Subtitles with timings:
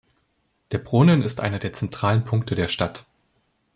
[0.71, 3.05] Der Brunnen ist einer der zentralen Punkte der Stadt.